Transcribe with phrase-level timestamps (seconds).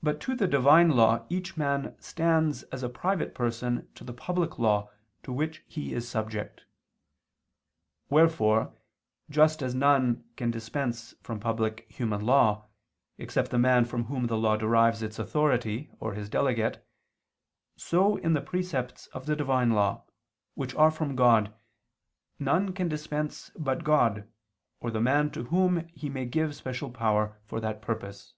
[0.00, 4.56] But to the Divine law each man stands as a private person to the public
[4.56, 4.90] law
[5.24, 6.64] to which he is subject.
[8.08, 8.74] Wherefore
[9.28, 12.68] just as none can dispense from public human law,
[13.18, 16.86] except the man from whom the law derives its authority, or his delegate;
[17.76, 20.04] so, in the precepts of the Divine law,
[20.54, 21.52] which are from God,
[22.38, 24.28] none can dispense but God,
[24.80, 28.34] or the man to whom He may give special power for that purpose.